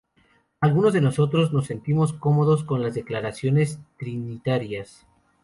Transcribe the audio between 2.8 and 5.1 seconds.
las declaraciones trinitarias.